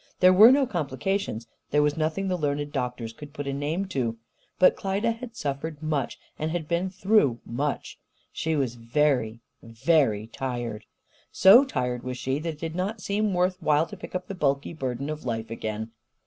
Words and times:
There 0.19 0.33
were 0.33 0.51
no 0.51 0.65
complications; 0.65 1.45
there 1.69 1.83
was 1.83 1.95
nothing 1.95 2.27
the 2.27 2.35
learned 2.35 2.71
doctors 2.71 3.13
could 3.13 3.33
put 3.33 3.45
a 3.45 3.53
name 3.53 3.85
to. 3.89 4.17
But 4.57 4.75
Klyda 4.75 5.11
had 5.11 5.35
suffered 5.35 5.83
much 5.83 6.17
and 6.39 6.49
had 6.49 6.67
been 6.67 6.89
through 6.89 7.39
much. 7.45 7.99
She 8.31 8.55
was 8.55 8.73
very, 8.73 9.41
very 9.61 10.25
tired. 10.25 10.85
So 11.31 11.63
tired 11.63 12.01
was 12.01 12.17
she 12.17 12.39
that 12.39 12.55
it 12.55 12.59
did 12.59 12.73
not 12.75 12.99
seem 12.99 13.31
worth 13.35 13.57
while 13.61 13.85
to 13.85 13.95
pick 13.95 14.15
up 14.15 14.27
the 14.27 14.33
bulky 14.33 14.73
burden 14.73 15.07
of 15.07 15.23
life 15.23 15.51
again. 15.51 15.91